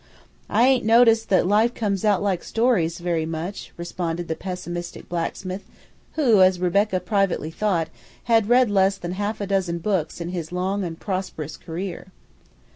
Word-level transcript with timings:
"I 0.49 0.63
hain't 0.63 0.83
noticed 0.83 1.29
that 1.29 1.45
life 1.45 1.75
comes 1.75 2.03
out 2.03 2.23
like 2.23 2.43
stories 2.43 2.97
very 2.97 3.27
much," 3.27 3.71
responded 3.77 4.27
the 4.27 4.35
pessimistic 4.35 5.07
blacksmith, 5.07 5.65
who, 6.13 6.41
as 6.41 6.59
Rebecca 6.59 6.99
privately 6.99 7.51
thought, 7.51 7.89
had 8.23 8.49
read 8.49 8.71
less 8.71 8.97
than 8.97 9.11
half 9.11 9.39
a 9.41 9.45
dozen 9.45 9.77
books 9.77 10.19
in 10.19 10.29
his 10.29 10.51
long 10.51 10.83
and 10.83 10.99
prosperous 10.99 11.55
career. 11.55 12.07